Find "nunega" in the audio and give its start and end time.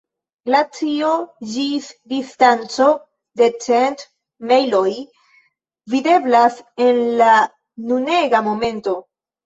7.95-8.47